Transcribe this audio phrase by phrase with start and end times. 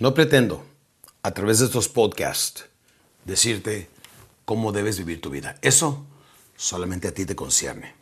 [0.00, 0.64] No pretendo,
[1.24, 2.66] a través de estos podcasts,
[3.24, 3.90] decirte
[4.44, 5.58] cómo debes vivir tu vida.
[5.60, 6.06] Eso
[6.54, 7.96] solamente a ti te concierne.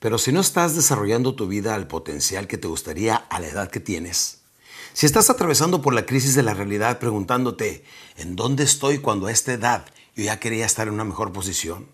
[0.00, 3.70] Pero si no estás desarrollando tu vida al potencial que te gustaría a la edad
[3.70, 4.40] que tienes,
[4.92, 7.84] si estás atravesando por la crisis de la realidad preguntándote,
[8.16, 9.86] ¿en dónde estoy cuando a esta edad
[10.16, 11.86] yo ya quería estar en una mejor posición?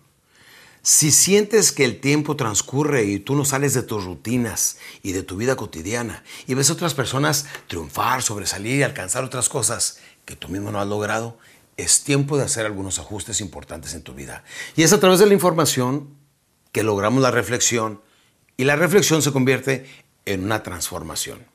[0.81, 5.23] Si sientes que el tiempo transcurre y tú no sales de tus rutinas y de
[5.23, 10.35] tu vida cotidiana y ves a otras personas triunfar, sobresalir y alcanzar otras cosas que
[10.35, 11.37] tú mismo no has logrado,
[11.75, 14.43] es tiempo de hacer algunos ajustes importantes en tu vida.
[14.75, 16.15] Y es a través de la información
[16.71, 18.01] que logramos la reflexión
[18.55, 19.85] y la reflexión se convierte
[20.25, 21.45] en una transformación.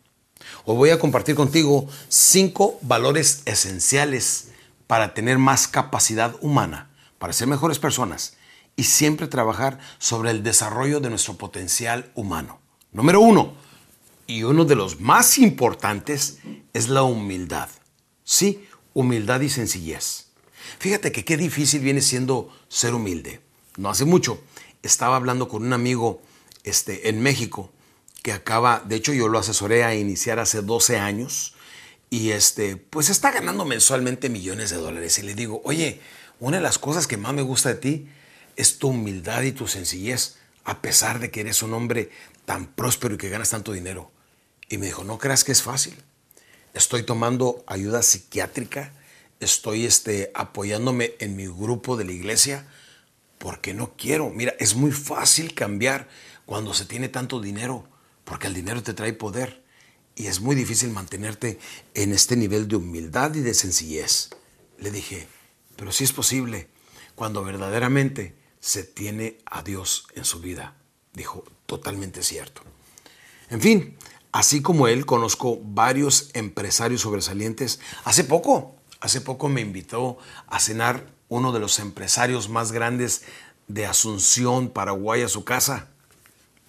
[0.64, 4.48] Hoy voy a compartir contigo cinco valores esenciales
[4.86, 8.36] para tener más capacidad humana, para ser mejores personas
[8.82, 12.58] y siempre trabajar sobre el desarrollo de nuestro potencial humano.
[12.90, 13.54] Número uno,
[14.26, 16.38] y uno de los más importantes,
[16.72, 17.68] es la humildad.
[18.24, 20.30] Sí, humildad y sencillez.
[20.80, 23.40] Fíjate que qué difícil viene siendo ser humilde.
[23.76, 24.42] No hace mucho
[24.82, 26.20] estaba hablando con un amigo
[26.64, 27.70] este, en México
[28.24, 31.54] que acaba, de hecho yo lo asesoré a iniciar hace 12 años
[32.10, 35.20] y este, pues está ganando mensualmente millones de dólares.
[35.20, 36.00] Y le digo, oye,
[36.40, 38.08] una de las cosas que más me gusta de ti
[38.56, 42.10] es tu humildad y tu sencillez, a pesar de que eres un hombre
[42.44, 44.10] tan próspero y que ganas tanto dinero.
[44.68, 45.94] Y me dijo, no creas que es fácil.
[46.74, 48.92] Estoy tomando ayuda psiquiátrica,
[49.40, 52.66] estoy este, apoyándome en mi grupo de la iglesia,
[53.38, 54.30] porque no quiero.
[54.30, 56.08] Mira, es muy fácil cambiar
[56.46, 57.86] cuando se tiene tanto dinero,
[58.24, 59.62] porque el dinero te trae poder.
[60.14, 61.58] Y es muy difícil mantenerte
[61.94, 64.30] en este nivel de humildad y de sencillez.
[64.78, 65.26] Le dije,
[65.76, 66.68] pero sí es posible
[67.14, 70.76] cuando verdaderamente se tiene a Dios en su vida.
[71.12, 72.62] Dijo, totalmente cierto.
[73.50, 73.98] En fin,
[74.30, 77.80] así como él, conozco varios empresarios sobresalientes.
[78.04, 80.16] Hace poco, hace poco me invitó
[80.46, 83.24] a cenar uno de los empresarios más grandes
[83.66, 85.88] de Asunción, Paraguay, a su casa.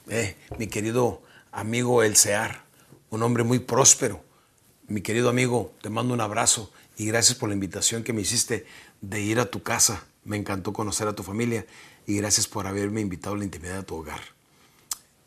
[0.10, 2.64] Eh, mi querido amigo El Sear,
[3.12, 4.26] un hombre muy próspero.
[4.88, 8.66] Mi querido amigo, te mando un abrazo y gracias por la invitación que me hiciste
[9.02, 10.06] de ir a tu casa.
[10.26, 11.66] Me encantó conocer a tu familia
[12.06, 14.22] y gracias por haberme invitado a la intimidad de tu hogar.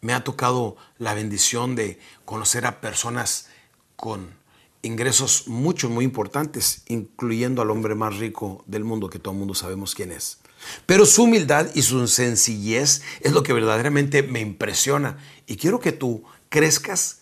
[0.00, 3.48] Me ha tocado la bendición de conocer a personas
[3.96, 4.34] con
[4.82, 9.54] ingresos muchos, muy importantes, incluyendo al hombre más rico del mundo, que todo el mundo
[9.54, 10.38] sabemos quién es.
[10.86, 15.18] Pero su humildad y su sencillez es lo que verdaderamente me impresiona.
[15.46, 17.20] Y quiero que tú crezcas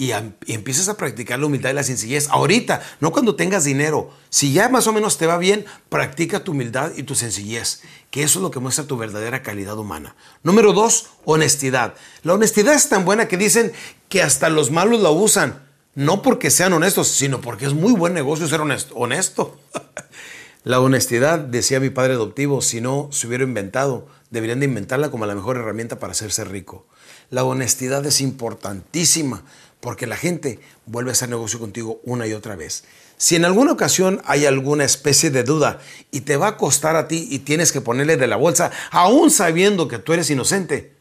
[0.00, 0.12] y,
[0.46, 4.10] empiezas a practicar la humildad y la sencillez ahorita, no cuando tengas dinero.
[4.30, 8.22] Si ya más o menos te va bien, practica tu humildad y tu sencillez, que
[8.22, 10.16] eso es lo que muestra tu verdadera calidad humana.
[10.42, 11.96] Número dos, honestidad.
[12.22, 13.72] La honestidad es tan buena que dicen
[14.08, 18.14] que hasta los malos la usan, no porque sean honestos, sino porque es muy buen
[18.14, 18.94] negocio ser honesto.
[18.94, 19.60] honesto.
[20.64, 25.26] la honestidad, decía mi padre adoptivo, si no se hubiera inventado, deberían de inventarla como
[25.26, 26.86] la mejor herramienta para hacerse rico.
[27.28, 29.44] La honestidad es importantísima
[29.80, 32.84] porque la gente vuelve a hacer negocio contigo una y otra vez.
[33.16, 35.80] Si en alguna ocasión hay alguna especie de duda
[36.10, 39.30] y te va a costar a ti y tienes que ponerle de la bolsa, aún
[39.30, 40.96] sabiendo que tú eres inocente,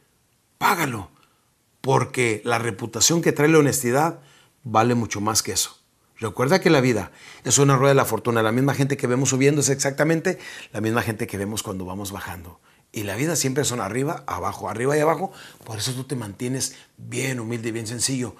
[0.58, 1.12] págalo,
[1.82, 4.20] porque la reputación que trae la honestidad
[4.64, 5.80] vale mucho más que eso.
[6.18, 7.12] Recuerda que la vida
[7.46, 8.44] es una rueda de la fortuna.
[8.44, 10.38] La misma gente que vemos subiendo es exactamente
[10.74, 12.60] la misma gente que vemos cuando vamos bajando.
[12.92, 15.32] Y la vida siempre son arriba, abajo, arriba y abajo.
[15.64, 18.36] Por eso tú te mantienes bien humilde y bien sencillo.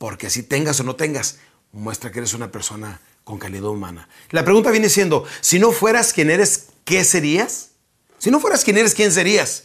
[0.00, 1.40] Porque si tengas o no tengas,
[1.72, 4.08] muestra que eres una persona con calidad humana.
[4.30, 7.72] La pregunta viene siendo, si no fueras quien eres, ¿qué serías?
[8.16, 9.64] Si no fueras quien eres, ¿quién serías?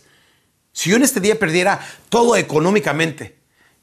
[0.74, 1.80] Si yo en este día perdiera
[2.10, 3.38] todo económicamente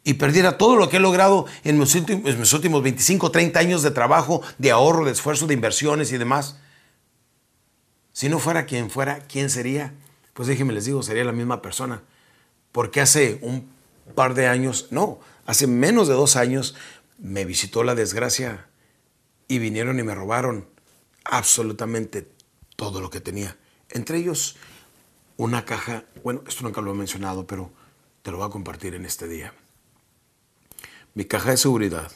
[0.05, 3.83] y perdiera todo lo que he logrado en mis últimos, mis últimos 25, 30 años
[3.83, 6.59] de trabajo, de ahorro, de esfuerzo, de inversiones y demás,
[8.12, 9.95] si no fuera quien fuera, ¿quién sería?
[10.35, 12.03] Pues déjenme les digo, sería la misma persona.
[12.73, 13.73] Porque hace un
[14.14, 16.76] par de años, no, Hace menos de dos años
[17.19, 18.69] me visitó la desgracia
[19.49, 20.69] y vinieron y me robaron
[21.25, 22.31] absolutamente
[22.76, 23.56] todo lo que tenía.
[23.90, 24.56] Entre ellos,
[25.37, 27.72] una caja, bueno, esto nunca lo he mencionado, pero
[28.22, 29.52] te lo voy a compartir en este día.
[31.14, 32.10] Mi caja de seguridad,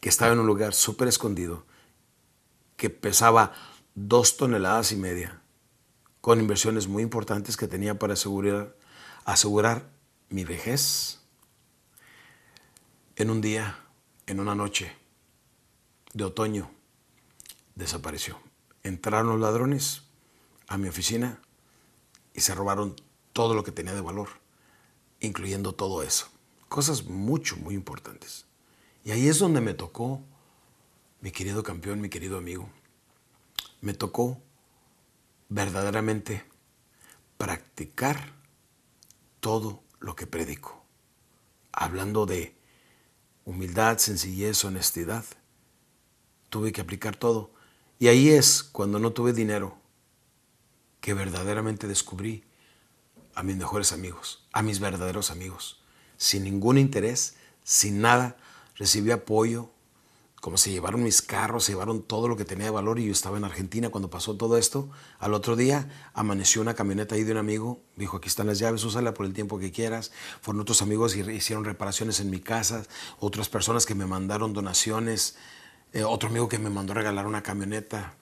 [0.00, 1.66] que estaba en un lugar súper escondido,
[2.76, 3.52] que pesaba
[3.94, 5.42] dos toneladas y media,
[6.22, 8.74] con inversiones muy importantes que tenía para asegurar,
[9.24, 9.90] asegurar
[10.30, 11.19] mi vejez,
[13.20, 13.78] en un día,
[14.26, 14.96] en una noche
[16.14, 16.70] de otoño,
[17.74, 18.40] desapareció.
[18.82, 20.04] Entraron los ladrones
[20.68, 21.38] a mi oficina
[22.32, 22.96] y se robaron
[23.34, 24.30] todo lo que tenía de valor,
[25.20, 26.28] incluyendo todo eso.
[26.70, 28.46] Cosas mucho, muy importantes.
[29.04, 30.22] Y ahí es donde me tocó
[31.20, 32.70] mi querido campeón, mi querido amigo,
[33.82, 34.40] me tocó
[35.50, 36.44] verdaderamente
[37.36, 38.32] practicar
[39.40, 40.82] todo lo que predico.
[41.72, 42.59] Hablando de
[43.50, 45.24] humildad, sencillez, honestidad,
[46.50, 47.50] tuve que aplicar todo.
[47.98, 49.76] Y ahí es cuando no tuve dinero
[51.00, 52.44] que verdaderamente descubrí
[53.34, 55.82] a mis mejores amigos, a mis verdaderos amigos,
[56.16, 58.36] sin ningún interés, sin nada,
[58.76, 59.70] recibí apoyo,
[60.40, 63.12] como se llevaron mis carros, se llevaron todo lo que tenía de valor y yo
[63.12, 64.88] estaba en Argentina cuando pasó todo esto.
[65.18, 68.82] Al otro día amaneció una camioneta ahí de un amigo, dijo, aquí están las llaves,
[68.84, 70.12] úsala por el tiempo que quieras.
[70.40, 72.84] Fueron otros amigos y hicieron reparaciones en mi casa,
[73.18, 75.36] otras personas que me mandaron donaciones,
[75.92, 78.14] eh, otro amigo que me mandó regalar una camioneta.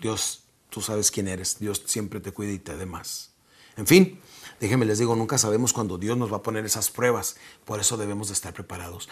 [0.00, 3.32] Dios, tú sabes quién eres, Dios siempre te cuida y te dé más.
[3.76, 4.20] En fin,
[4.60, 7.96] déjenme les digo, nunca sabemos cuándo Dios nos va a poner esas pruebas, por eso
[7.96, 9.08] debemos de estar preparados.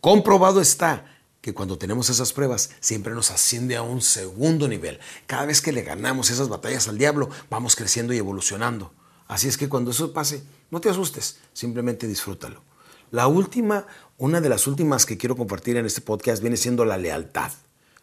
[0.00, 1.17] Comprobado está
[1.48, 5.00] que cuando tenemos esas pruebas siempre nos asciende a un segundo nivel.
[5.26, 8.92] Cada vez que le ganamos esas batallas al diablo, vamos creciendo y evolucionando.
[9.28, 12.62] Así es que cuando eso pase, no te asustes, simplemente disfrútalo.
[13.10, 13.86] La última,
[14.18, 17.50] una de las últimas que quiero compartir en este podcast viene siendo la lealtad.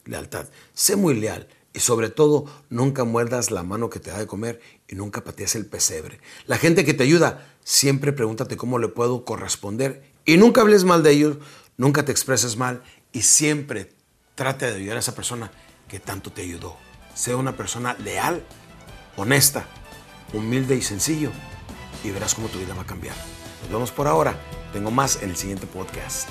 [0.05, 0.47] Lealtad.
[0.73, 4.59] Sé muy leal y sobre todo nunca muerdas la mano que te da de comer
[4.87, 6.19] y nunca patees el pesebre.
[6.47, 11.03] La gente que te ayuda, siempre pregúntate cómo le puedo corresponder y nunca hables mal
[11.03, 11.37] de ellos,
[11.77, 12.81] nunca te expreses mal
[13.15, 13.93] y siempre
[14.35, 15.49] trate de ayudar a esa persona
[15.87, 16.75] que tanto te ayudó.
[17.13, 18.43] Sea una persona leal,
[19.15, 19.65] honesta,
[20.33, 21.31] humilde y sencillo
[22.03, 23.15] y verás cómo tu vida va a cambiar.
[23.61, 24.37] Nos vemos por ahora.
[24.73, 26.29] Tengo más en el siguiente podcast.